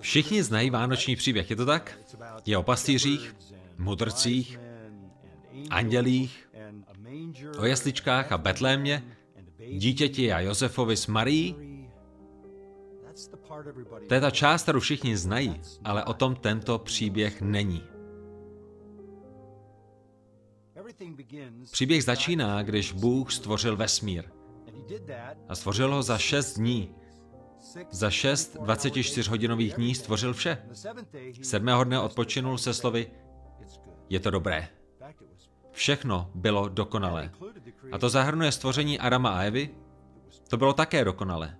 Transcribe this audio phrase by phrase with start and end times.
[0.00, 1.98] Všichni znají vánoční příběh, je to tak?
[2.46, 3.36] Je o pastýřích,
[3.78, 4.60] mudrcích,
[5.70, 6.48] andělích,
[7.58, 9.16] o jesličkách a Betlémě,
[9.72, 11.56] dítěti a Josefovi s Marií.
[14.08, 17.84] To je ta část, kterou všichni znají, ale o tom tento příběh není.
[21.70, 24.24] Příběh začíná, když Bůh stvořil vesmír.
[25.48, 26.94] A stvořil ho za šest dní.
[27.90, 30.58] Za šest 24-hodinových dní stvořil vše.
[31.42, 33.10] Sedmého dne odpočinul se slovy,
[34.08, 34.68] je to dobré.
[35.72, 37.30] Všechno bylo dokonalé.
[37.92, 39.70] A to zahrnuje stvoření Adama a Evy.
[40.48, 41.56] To bylo také dokonalé.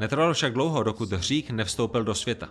[0.00, 2.48] Netrvalo však dlouho, dokud hřích nevstoupil do světa.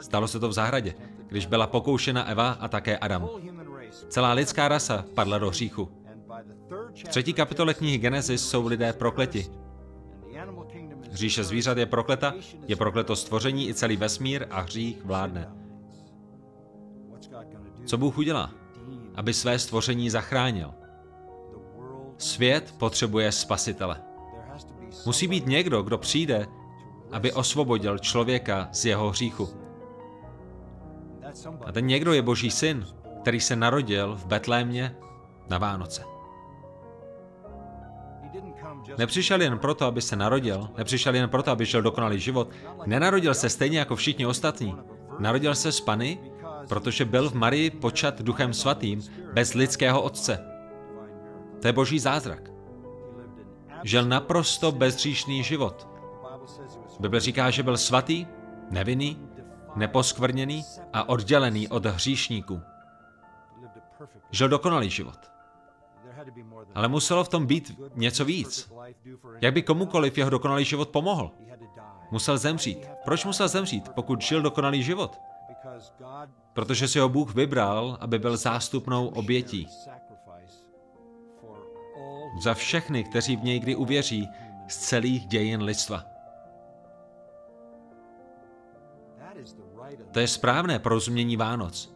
[0.00, 0.94] Stalo se to v zahradě,
[1.26, 3.28] když byla pokoušena Eva a také Adam.
[4.08, 5.88] Celá lidská rasa padla do hříchu.
[6.94, 9.46] V třetí kapitole knihy Genesis jsou lidé prokleti.
[11.12, 12.34] Říše zvířat je prokleta,
[12.66, 15.48] je prokleto stvoření i celý vesmír a hřích vládne.
[17.86, 18.50] Co Bůh udělá?
[19.14, 20.74] Aby své stvoření zachránil.
[22.18, 24.02] Svět potřebuje spasitele.
[25.06, 26.46] Musí být někdo, kdo přijde,
[27.12, 29.48] aby osvobodil člověka z jeho hříchu.
[31.64, 32.86] A ten někdo je Boží syn,
[33.20, 34.96] který se narodil v Betlémě
[35.48, 36.15] na Vánoce.
[38.98, 42.50] Nepřišel jen proto, aby se narodil, nepřišel jen proto, aby žil dokonalý život,
[42.86, 44.76] nenarodil se stejně jako všichni ostatní.
[45.18, 46.18] Narodil se z Pany,
[46.68, 50.44] protože byl v Marii počat Duchem Svatým bez lidského otce.
[51.60, 52.50] To je boží zázrak.
[53.82, 55.88] Žil naprosto bezříšný život.
[57.00, 58.26] Bible říká, že byl svatý,
[58.70, 59.28] nevinný,
[59.76, 62.60] neposkvrněný a oddělený od hříšníků.
[64.30, 65.35] Žil dokonalý život.
[66.74, 68.72] Ale muselo v tom být něco víc.
[69.40, 71.30] Jak by komukoliv jeho dokonalý život pomohl?
[72.10, 72.88] Musel zemřít.
[73.04, 75.18] Proč musel zemřít, pokud žil dokonalý život?
[76.52, 79.68] Protože si ho Bůh vybral, aby byl zástupnou obětí.
[82.40, 84.28] Za všechny, kteří v něj kdy uvěří
[84.68, 86.04] z celých dějin lidstva.
[90.12, 91.94] To je správné porozumění Vánoc.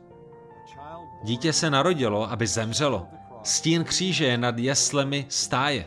[1.23, 3.09] Dítě se narodilo, aby zemřelo.
[3.43, 5.85] Stín kříže je nad jeslemi stáje.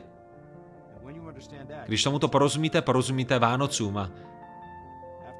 [1.86, 4.10] Když tomuto porozumíte, porozumíte Vánocům a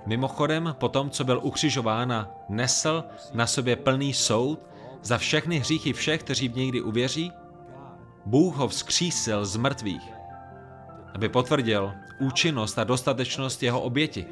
[0.06, 3.04] mimochodem, po tom, co byl ukřižován a nesl
[3.34, 4.60] na sobě plný soud
[5.02, 7.32] za všechny hříchy všech, kteří v někdy uvěří,
[8.26, 10.14] Bůh ho vzkřísil z mrtvých,
[11.14, 14.26] aby potvrdil účinnost a dostatečnost jeho oběti.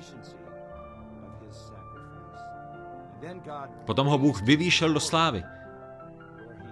[3.85, 5.43] Potom ho Bůh vyvýšel do slávy,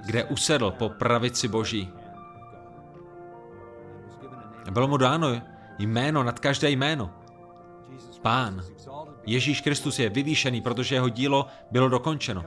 [0.06, 1.90] kde usedl po pravici Boží.
[4.72, 5.42] Bylo mu dáno
[5.80, 7.14] jméno nad každé jméno.
[8.22, 8.64] Pán.
[9.26, 12.44] Ježíš Kristus je vyvýšený, protože jeho dílo bylo dokončeno.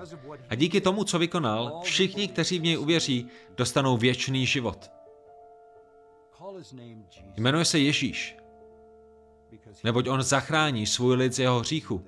[0.48, 4.90] A díky tomu, co vykonal, všichni, kteří v něj uvěří, dostanou věčný život.
[7.36, 8.36] Jmenuje se Ježíš,
[9.84, 12.04] neboť on zachrání svůj lid z jeho hříchu.